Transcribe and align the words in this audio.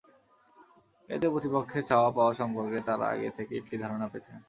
এতে 1.09 1.27
প্রতিপক্ষের 1.29 1.83
চাওয়া 1.89 2.09
পাওয়া 2.11 2.33
সম্পর্ক 2.33 2.71
তাঁরা 2.87 3.05
আগে 3.13 3.29
থেকেই 3.37 3.59
একটি 3.61 3.75
ধারণা 3.77 4.07
পেতেন। 4.13 4.37